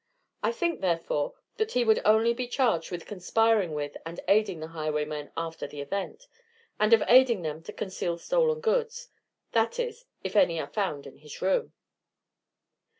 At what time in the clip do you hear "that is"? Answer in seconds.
9.51-10.05